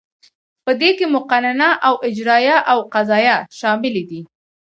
[0.65, 4.21] په دې کې مقننه او اجراییه او قضاییه شاملې دي.